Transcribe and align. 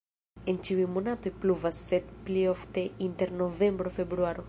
En 0.53 0.55
ĉiuj 0.67 0.85
monatoj 0.93 1.33
pluvas, 1.45 1.83
sed 1.91 2.09
pli 2.29 2.47
ofte 2.57 2.89
inter 3.09 3.37
novembro-februaro. 3.45 4.39